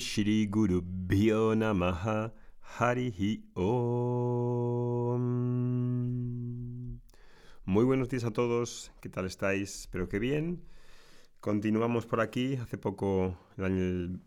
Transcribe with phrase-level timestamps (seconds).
[0.00, 0.82] Shri Guru
[2.78, 5.20] Harihi Om.
[7.66, 9.80] Muy buenos días a todos, ¿qué tal estáis?
[9.80, 10.64] Espero que bien.
[11.40, 12.56] Continuamos por aquí.
[12.56, 14.22] Hace poco, el,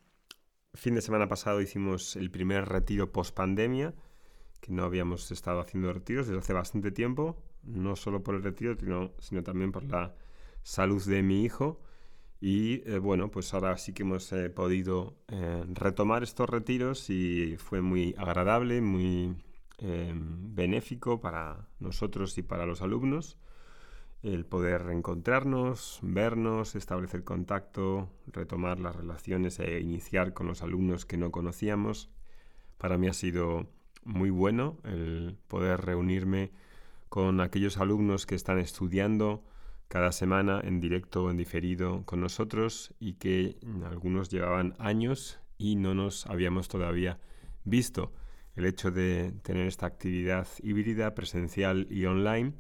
[0.76, 3.96] fin de semana pasado, hicimos el primer retiro post pandemia,
[4.62, 8.78] que no habíamos estado haciendo retiros desde hace bastante tiempo, no solo por el retiro,
[9.18, 10.14] sino también por la
[10.62, 11.82] salud de mi hijo
[12.46, 17.56] y eh, bueno, pues ahora sí que hemos eh, podido eh, retomar estos retiros y
[17.56, 19.34] fue muy agradable, muy
[19.80, 23.38] benéfico para nosotros y para los alumnos
[24.22, 31.18] el poder reencontrarnos, vernos, establecer contacto, retomar las relaciones e iniciar con los alumnos que
[31.18, 32.10] no conocíamos.
[32.78, 33.68] Para mí ha sido
[34.04, 36.52] muy bueno el poder reunirme
[37.10, 39.44] con aquellos alumnos que están estudiando
[39.94, 45.76] cada semana en directo o en diferido con nosotros y que algunos llevaban años y
[45.76, 47.20] no nos habíamos todavía
[47.64, 48.12] visto.
[48.56, 52.56] El hecho de tener esta actividad híbrida, presencial y online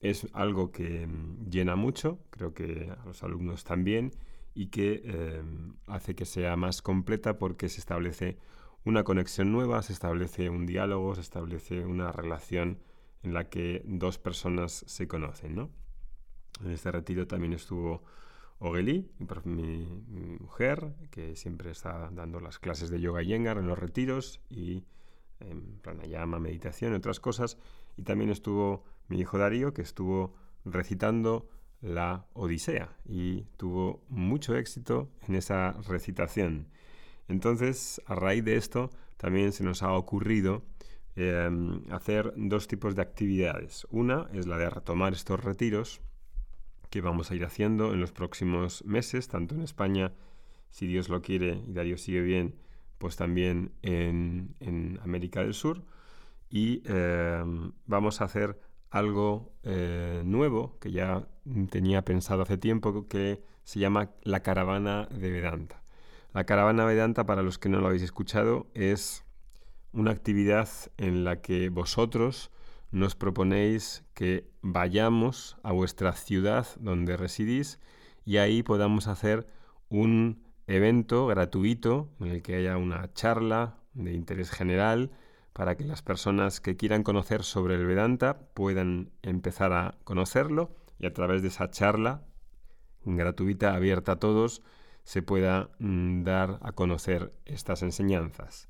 [0.00, 4.10] es algo que mm, llena mucho, creo que a los alumnos también,
[4.52, 8.38] y que em, hace que sea más completa porque se establece
[8.84, 12.80] una conexión nueva, se establece un diálogo, se establece una relación
[13.22, 15.81] en la que dos personas se conocen, ¿no?
[16.64, 18.02] En este retiro también estuvo
[18.58, 19.10] Ogeli,
[19.44, 19.86] mi,
[20.38, 24.84] mujer, que siempre está dando las clases de yoga y yengar en los retiros y
[25.40, 27.58] en pranayama, meditación y otras cosas.
[27.96, 31.48] Y también estuvo mi hijo Darío, que estuvo recitando
[31.80, 36.68] la Odisea y tuvo mucho éxito en esa recitación.
[37.26, 40.62] Entonces, a raíz de esto, también se nos ha ocurrido
[41.16, 43.88] em, hacer dos tipos de actividades.
[43.90, 46.00] Una es la de retomar estos retiros
[46.92, 50.12] que vamos a ir haciendo en los próximos meses, tanto en España,
[50.68, 52.54] si Dios lo quiere y Darío sigue bien,
[52.98, 55.82] pues también en, América del Sur.
[56.50, 57.42] Y eh,
[57.86, 61.26] vamos a hacer algo eh, nuevo que ya
[61.70, 65.82] tenía pensado hace tiempo, que se llama la caravana de Vedanta.
[66.34, 69.24] La caravana Vedanta, para los que no lo habéis escuchado, es
[69.94, 70.68] una actividad
[70.98, 72.50] en la que vosotros
[72.92, 77.80] nos proponéis que vayamos a vuestra ciudad donde residís
[78.24, 79.48] y ahí podamos hacer
[79.88, 85.10] un evento gratuito en el que haya una charla de interés general
[85.52, 91.06] para que las personas que quieran conocer sobre el Vedanta puedan empezar a conocerlo y
[91.06, 92.22] a través de esa charla
[93.04, 94.62] gratuita, abierta a todos,
[95.04, 98.68] se pueda mm, dar a conocer estas enseñanzas.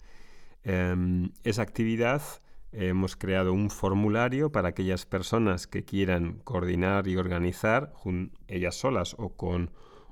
[0.64, 2.22] Em, esa actividad
[2.72, 7.92] hemos creado un formulario para aquellas personas que quieran coordinar y organizar,
[8.48, 9.70] ellas solas o con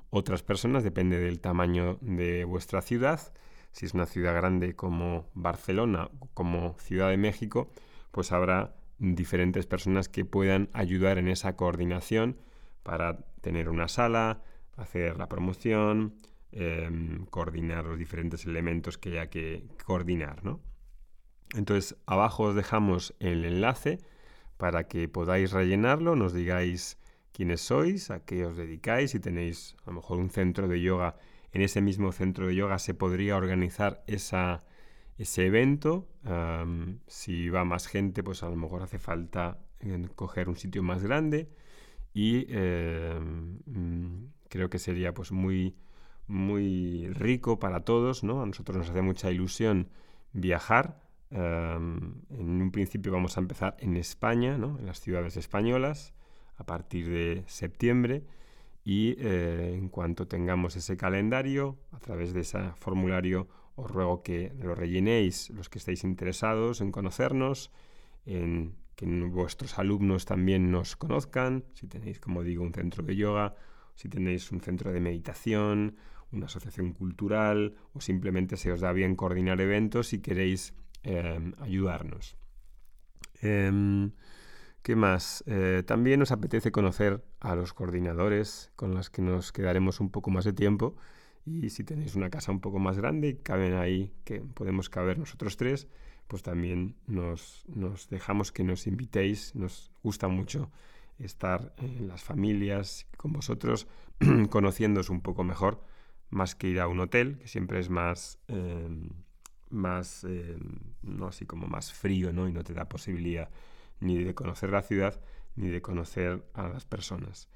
[0.09, 3.33] otras personas, depende del tamaño de vuestra ciudad.
[3.71, 7.69] Si es una ciudad grande como Barcelona como Ciudad de México,
[8.11, 12.37] pues habrá diferentes personas que puedan ayudar en esa coordinación
[12.83, 14.41] para tener una sala,
[14.77, 16.15] hacer la promoción,
[16.51, 20.59] em, coordinar los diferentes elementos que haya que coordinar, ¿no?
[21.55, 23.99] Entonces, abajo os dejamos el enlace
[24.57, 26.97] para que podáis rellenarlo, nos digáis
[27.33, 31.15] quiénes sois, a qué os dedicáis, si tenéis a lo mejor un centro de yoga,
[31.51, 36.07] en ese mismo centro de yoga se podría organizar ese evento.
[37.07, 39.59] si va más gente, pues a lo mejor hace falta
[40.15, 41.49] coger un sitio más grande
[42.13, 45.75] y em, creo que sería pues muy,
[46.27, 48.41] muy rico para todos, ¿no?
[48.41, 49.89] A nosotros nos hace mucha ilusión
[50.33, 51.01] viajar
[51.31, 56.13] en un principio vamos a empezar en España, en las ciudades españolas,
[56.57, 58.23] a partir de septiembre.
[58.83, 64.53] Y eh, en cuanto tengamos ese calendario, a través de ese formulario, os ruego que
[64.59, 67.71] lo rellenéis los que estéis interesados en conocernos,
[68.25, 73.55] en que vuestros alumnos también nos conozcan, si tenéis, como digo, un centro de yoga,
[73.95, 75.95] si tenéis un centro de meditación,
[76.31, 80.73] una asociación cultural o simplemente se os da bien coordinar eventos y queréis
[81.03, 82.37] Em, ayudarnos.
[83.41, 84.11] Em,
[84.83, 85.43] ¿Qué más?
[85.45, 90.31] Eh, también nos apetece conocer a los coordinadores con los que nos quedaremos un poco
[90.31, 90.95] más de tiempo.
[91.45, 95.17] Y si tenéis una casa un poco más grande y caben ahí, que podemos caber
[95.19, 95.87] nosotros tres,
[96.27, 99.55] pues también nos, nos dejamos que nos invitéis.
[99.55, 100.71] Nos gusta mucho
[101.19, 103.87] estar en las familias con vosotros,
[104.49, 105.83] conociéndoos un poco mejor,
[106.29, 108.39] más que ir a un hotel, que siempre es más...
[108.47, 109.09] Em,
[109.71, 110.57] más, eh,
[111.01, 112.47] no así como más frío, ¿no?
[112.47, 113.49] Y no te da posibilidad
[113.99, 115.19] ni de conocer la ciudad
[115.55, 117.49] ni de conocer a las personas.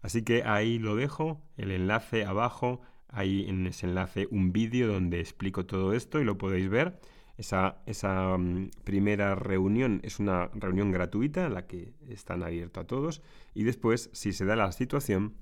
[0.00, 5.20] Así que ahí lo dejo, el enlace abajo, ahí en ese enlace un vídeo donde
[5.20, 7.00] explico todo esto y lo podéis ver.
[7.38, 13.22] Esa, esa mm, primera reunión es una reunión gratuita la que están abiertos a todos
[13.54, 15.34] y después, si se da la situación,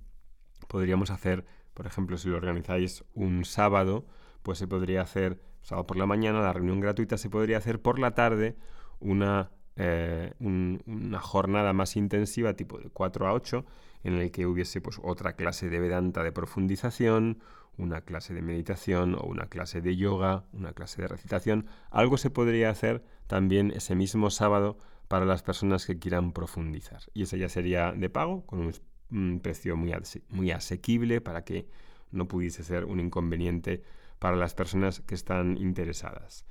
[0.69, 1.45] podríamos hacer,
[1.75, 4.07] por ejemplo, si lo organizáis un sábado,
[4.43, 7.99] pues se podría hacer sábado por la mañana, la reunión gratuita se podría hacer por
[7.99, 8.57] la tarde
[8.99, 13.65] una, eh, una jornada más intensiva, tipo de 4 a 8,
[14.05, 17.41] en el que hubiese pues, otra clase de Vedanta de profundización,
[17.77, 21.67] una clase de meditación o una clase de yoga, una clase de recitación.
[21.91, 24.79] Algo se podría hacer también ese mismo sábado
[25.09, 27.03] para las personas que quieran profundizar.
[27.15, 28.71] Y eso ya sería de pago, con
[29.11, 29.93] un, precio muy,
[30.29, 31.67] muy asequible para que
[32.13, 33.83] no pudiese ser un inconveniente
[34.21, 36.47] para las personas que están interesadas.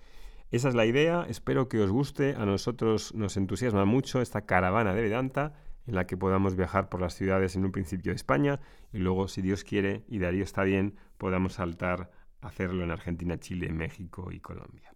[0.52, 4.94] Esa es la idea, espero que os guste, a nosotros nos entusiasma mucho esta caravana
[4.94, 5.54] de Vedanta
[5.86, 8.60] en la que podamos viajar por las ciudades en un principio de España
[8.92, 12.12] y luego, si Dios quiere y Darío está bien, podamos saltar
[12.42, 14.92] a hacerlo en Argentina, Chile, México y Colombia.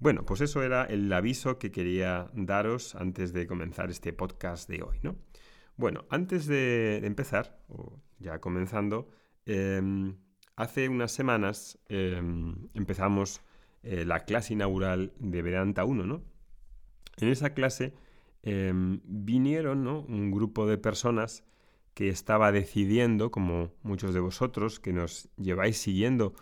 [0.00, 4.82] Bueno, pues eso era el aviso que quería daros antes de comenzar este podcast de
[4.82, 5.16] hoy, ¿no?
[5.76, 9.10] Bueno, antes de, empezar, o ya comenzando,
[9.46, 10.16] em,
[10.60, 13.40] hace unas semanas em, empezamos
[13.82, 16.22] eh, la clase inaugural de Vedanta 1, ¿no?
[17.16, 17.94] En esa clase
[18.42, 21.44] em, vinieron un grupo de personas
[21.94, 26.34] que estaba decidiendo, como muchos de vosotros, que nos lleváis siguiendo,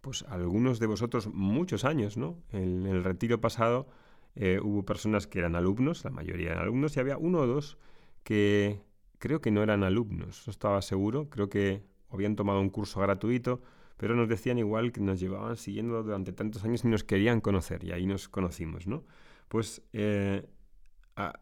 [0.00, 2.38] pues algunos de vosotros muchos años, ¿no?
[2.52, 3.88] En, el retiro pasado
[4.36, 7.76] eh, hubo personas que eran alumnos, la mayoría eran alumnos, y había uno o dos
[8.22, 8.80] que
[9.18, 11.82] creo que no eran alumnos, no estaba seguro, creo que
[12.14, 13.60] habían tomado un curso gratuito,
[13.96, 17.84] pero nos decían igual que nos llevaban siguiendo durante tantos años y nos querían conocer,
[17.84, 19.04] y ahí nos conocimos, ¿no?
[19.48, 20.48] Pues eh,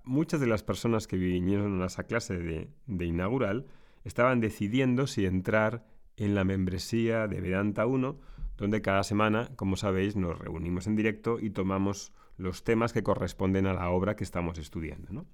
[0.04, 3.66] muchas de las personas que vinieron a esa clase de, inaugural
[4.04, 5.84] estaban decidiendo si entrar
[6.16, 8.18] en la membresía de Vedanta 1,
[8.56, 13.66] donde cada semana, como sabéis, nos reunimos en directo y tomamos los temas que corresponden
[13.66, 15.24] a la obra que estamos estudiando.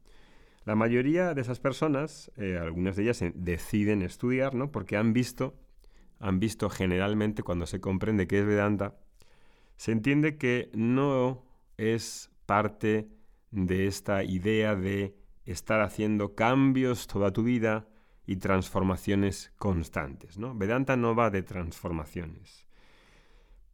[0.64, 4.70] La mayoría de esas personas, eh, algunas de ellas deciden estudiar, ¿no?
[4.70, 5.54] porque han visto,
[6.18, 8.98] han visto generalmente cuando se comprende qué es Vedanta,
[9.76, 11.46] se entiende que no
[11.76, 13.08] es parte
[13.50, 17.88] de esta idea de estar haciendo cambios toda tu vida
[18.26, 20.38] y transformaciones constantes.
[20.38, 20.54] ¿no?
[20.54, 22.66] Vedanta no va de transformaciones.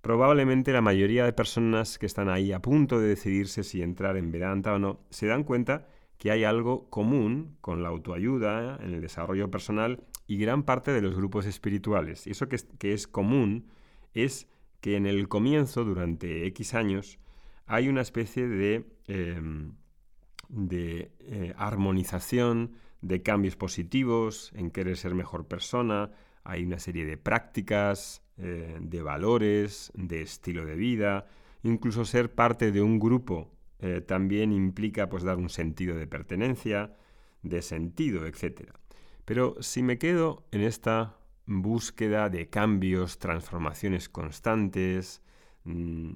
[0.00, 4.30] Probablemente la mayoría de personas que están ahí a punto de decidirse si entrar en
[4.30, 5.88] Vedanta o no, se dan cuenta
[6.24, 11.02] que hay algo común con la autoayuda, en el desarrollo personal y gran parte de
[11.02, 12.26] los grupos espirituales.
[12.26, 13.66] Y eso que es, que es común
[14.14, 14.48] es
[14.80, 17.18] que en el comienzo, durante X años,
[17.66, 19.74] hay una especie de, em,
[20.48, 22.72] de eh, armonización,
[23.02, 26.10] de cambios positivos, en querer ser mejor persona,
[26.42, 31.26] hay una serie de prácticas, eh, de valores, de estilo de vida,
[31.62, 36.96] incluso ser parte de un grupo eh, también implica pues dar un sentido de pertenencia,
[37.42, 38.70] de sentido, etc.
[39.24, 41.16] Pero si me quedo en esta
[41.46, 45.22] búsqueda de cambios, transformaciones constantes,
[45.64, 46.12] mm,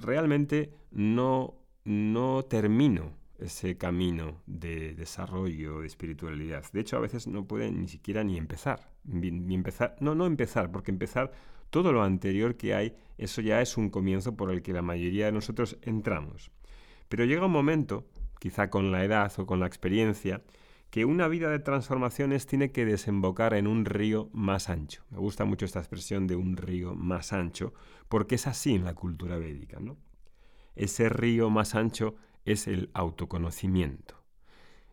[0.00, 1.54] realmente no,
[1.84, 6.64] no termino ese camino de desarrollo, de espiritualidad.
[6.72, 8.90] De hecho, a veces no puede ni siquiera ni empezar.
[9.04, 9.96] Ni, empezar.
[10.00, 11.32] No, no empezar, porque empezar
[11.70, 15.26] todo lo anterior que hay, eso ya es un comienzo por el que la mayoría
[15.26, 16.50] de nosotros entramos.
[17.12, 18.06] Pero llega un momento,
[18.40, 20.40] quizá con la edad o con la experiencia,
[20.88, 25.04] que una vida de transformaciones tiene que desembocar en un río más ancho.
[25.10, 27.74] Me gusta mucho esta expresión de un río más ancho,
[28.08, 29.78] porque es así en la cultura védica.
[29.78, 29.98] ¿no?
[30.74, 32.14] Ese río más ancho
[32.46, 34.24] es el autoconocimiento.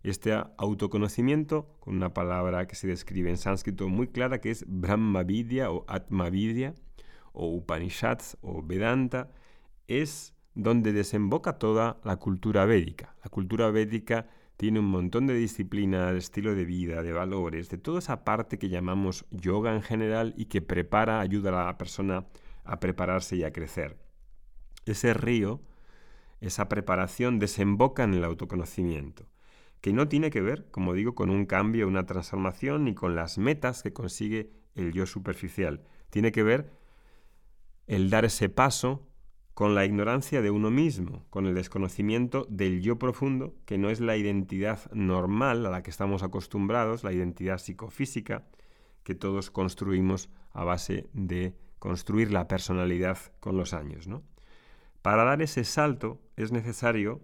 [0.04, 5.72] Este autoconocimiento, con una palabra que se describe en sánscrito muy clara, que es Brahmavidya
[5.72, 6.76] o Atmavidya,
[7.32, 9.30] o Upanishads o Vedanta,
[9.88, 13.16] es donde desemboca toda la cultura védica.
[13.24, 14.28] La cultura védica
[14.58, 18.60] tiene un montón de disciplinas, de estilo de vida, de valores, de toda esa parte
[18.60, 22.26] que llamamos yoga en general y que prepara, ayuda a la persona
[22.66, 23.98] a prepararse y a crecer.
[24.86, 25.62] Ese río,
[26.42, 29.30] esa preparación desemboca en el autoconocimiento,
[29.82, 33.38] que no tiene que ver, como digo, con un cambio, una transformación, ni con las
[33.38, 35.86] metas que consigue el yo superficial.
[36.10, 36.74] Tiene que ver
[37.88, 39.09] el dar ese paso
[39.60, 44.00] con la ignorancia de uno mismo, con el desconocimiento del yo profundo, que no es
[44.00, 48.48] la identidad normal a la que estamos acostumbrados, la identidad psicofísica
[49.04, 54.08] que todos construimos a base de construir la personalidad con los años.
[54.08, 54.24] ¿no?
[55.02, 57.20] Para dar ese salto es necesario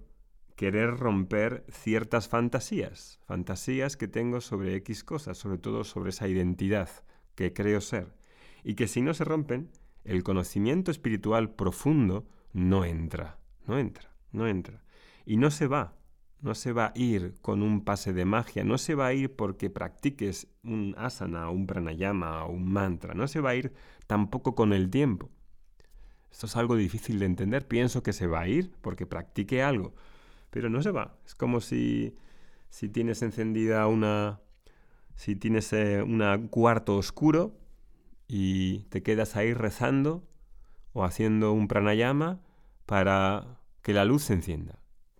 [0.57, 6.89] querer romper ciertas fantasías, fantasías que tengo sobre X cosas, sobre todo sobre esa identidad
[7.35, 8.13] que creo ser.
[8.61, 9.69] y que si no se rompen,
[10.05, 14.83] el conocimiento espiritual profundo no entra, no entra, no entra.
[15.25, 15.95] Y no se va,
[16.41, 19.35] no se va a ir con un pase de magia, no se va a ir
[19.35, 23.73] porque practiques un asana, un pranayama o un mantra, no se va a ir
[24.07, 25.29] tampoco con el tiempo.
[26.31, 29.95] Esto es algo difícil de entender, pienso que se va a ir porque practique algo,
[30.51, 31.17] pero no se va.
[31.25, 32.15] Es como si,
[32.69, 34.39] si tienes encendida una...
[35.17, 37.55] Si tienes eh, un cuarto oscuro
[38.27, 40.27] y te quedas ahí rezando
[40.93, 42.41] o haciendo un pranayama
[42.85, 44.79] para que la luz se encienda.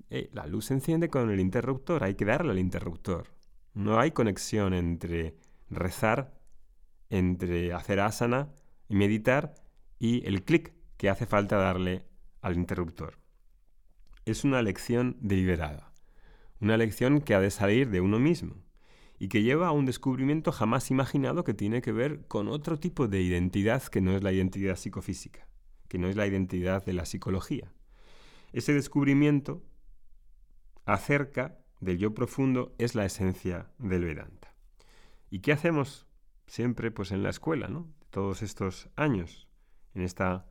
[0.09, 3.33] Eh, la luz se enciende con el interruptor, hay que darle al interruptor.
[3.73, 5.35] No hay conexión entre
[5.69, 6.33] rezar,
[7.09, 8.49] entre hacer asana
[8.87, 9.55] y meditar
[9.99, 12.05] y el clic que hace falta darle
[12.41, 13.19] al interruptor.
[14.25, 15.91] Es una lección deliberada,
[16.61, 18.64] una lección que ha de salir de uno mismo
[19.17, 23.07] y que lleva a un descubrimiento jamás imaginado que tiene que ver con otro tipo
[23.07, 25.47] de identidad que no es la identidad psicofísica,
[25.87, 27.71] que no es la identidad de la psicología.
[28.51, 29.63] Ese descubrimiento
[30.85, 34.53] acerca del yo profundo es la esencia del Vedanta.
[35.29, 36.07] ¿Y qué hacemos
[36.47, 37.87] siempre pues en la escuela, ¿no?
[38.09, 39.47] Todos estos años
[39.93, 40.45] en esta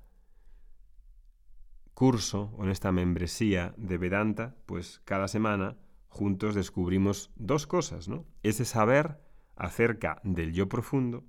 [1.94, 5.76] curso o en esta membresía de Vedanta, pues cada semana
[6.14, 8.25] juntos descubrimos dos cosas, ¿no?
[8.44, 9.21] Ese saber
[9.56, 11.25] acerca del yo profundo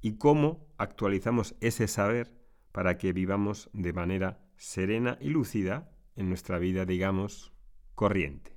[0.00, 2.32] y cómo actualizamos ese saber
[2.70, 7.52] para que vivamos de manera serena y lúcida en nuestra vida, digamos,
[7.96, 8.56] corriente.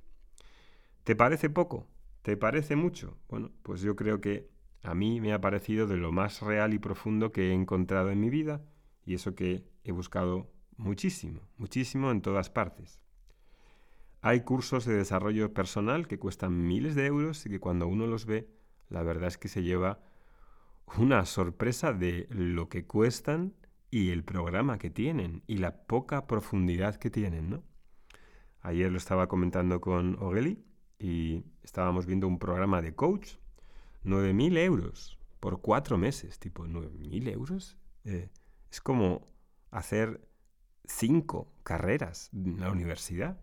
[1.02, 1.88] ¿Te parece poco?
[2.22, 3.18] ¿Te parece mucho?
[3.28, 4.48] Bueno, pues yo creo que
[4.84, 8.20] a mí me ha parecido de lo más real y profundo que he encontrado en
[8.20, 8.64] mi vida
[9.04, 13.00] y eso que he buscado muchísimo, muchísimo en todas partes.
[14.22, 18.26] Hay cursos de desarrollo personal que cuestan miles de euros y que cuando uno los
[18.26, 18.48] ve,
[18.88, 20.00] la verdad es que se lleva
[20.98, 23.54] una sorpresa de lo que cuestan
[23.90, 27.62] y el programa que tienen y la poca profundidad que tienen, ¿no?
[28.62, 30.62] Ayer lo estaba comentando con Ogeli
[30.98, 33.36] y estábamos viendo un programa de coach.
[34.04, 36.38] 9.000 euros por cuatro meses.
[36.38, 37.78] Tipo, 9.000 euros.
[38.04, 38.28] Eh,
[38.70, 39.26] es como
[39.70, 40.20] hacer
[40.84, 43.40] cinco carreras en la universidad.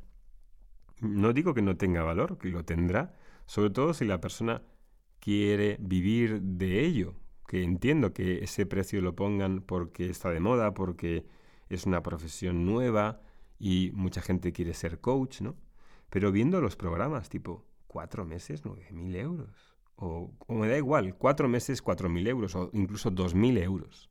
[1.01, 3.13] No digo que no tenga valor, que lo tendrá,
[3.45, 4.63] sobre todo si la persona
[5.19, 7.15] quiere vivir de ello,
[7.47, 11.25] que entiendo que ese precio lo pongan porque está de moda, porque
[11.69, 13.21] es una profesión nueva,
[13.59, 15.55] y mucha gente quiere ser coach, ¿no?
[16.09, 19.75] Pero viendo los programas, tipo, cuatro meses, nueve mil euros.
[19.95, 24.09] O, me da igual, cuatro meses, cuatro mil euros, o incluso dos mil euros.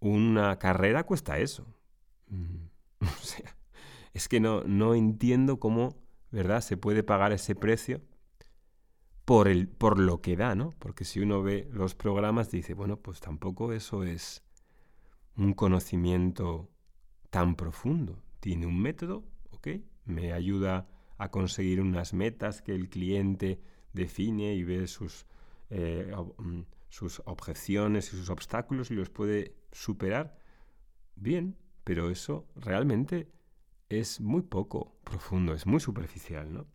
[0.00, 1.66] Una carrera cuesta eso.
[2.28, 2.66] Mm,
[3.00, 3.56] o sea,
[4.18, 5.96] es que no, no entiendo cómo,
[6.32, 8.00] ¿verdad?, se puede pagar ese precio
[9.24, 10.74] por, el, por lo que da, ¿no?
[10.80, 14.42] Porque si uno ve los programas, dice, bueno, pues tampoco eso es
[15.36, 16.68] un conocimiento
[17.30, 18.20] tan profundo.
[18.40, 19.68] Tiene un método, ¿ok?
[20.04, 23.60] Me ayuda a conseguir unas metas que el cliente
[23.92, 25.26] define y ve sus,
[25.70, 30.36] eh, mm, sus objeciones y sus obstáculos y los puede superar.
[31.14, 33.37] Bien, pero eso realmente
[33.88, 36.66] es muy poco profundo, es muy superficial, ¿no?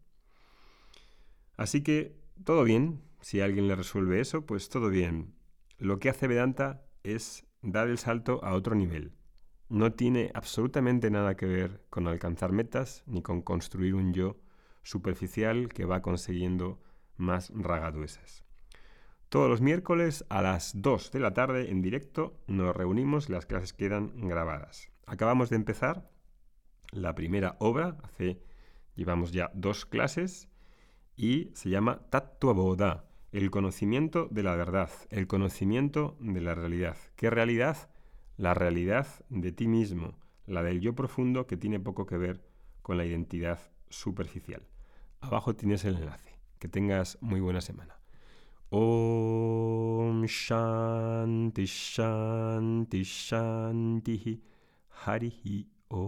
[1.58, 5.36] Así que todo bien, si alguien le resuelve eso, pues todo bien.
[5.78, 9.14] Lo que hace Vedanta es dar el salto a otro nivel
[9.74, 14.38] no tiene absolutamente nada que ver con alcanzar metas ni con construir un yo
[14.84, 16.80] superficial que va consiguiendo
[17.18, 18.44] más ragaduesas.
[19.30, 23.74] Todos los miércoles a las 2 de la tarde en directo nos reunimos, las clases
[23.74, 24.92] quedan grabadas.
[25.08, 26.08] Acabamos de empezar
[26.94, 28.40] la primera obra, hace
[28.96, 30.48] llevamos ya dos clases
[31.16, 36.98] y se llama Tattva el conocimiento de la verdad, el conocimiento de la realidad.
[37.16, 37.90] ¿Qué realidad?
[38.38, 42.44] la realidad de ti mismo, la del yo profundo que tiene poco que ver
[42.82, 43.60] con la identidad
[43.90, 44.68] superficial.
[45.22, 46.34] Abajo tienes el enlace.
[46.60, 48.00] Que tengas muy buena semana.
[48.70, 54.42] Om Shanti Shanti Shanti
[55.06, 56.00] Harihi Om